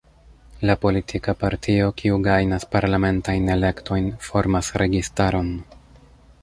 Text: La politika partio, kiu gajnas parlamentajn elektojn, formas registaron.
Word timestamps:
La 0.69 0.75
politika 0.85 1.35
partio, 1.41 1.89
kiu 2.01 2.17
gajnas 2.29 2.65
parlamentajn 2.77 3.53
elektojn, 3.57 4.09
formas 4.31 4.75
registaron. 4.85 5.55